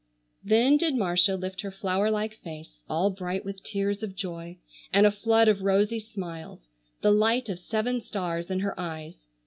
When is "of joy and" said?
4.01-5.05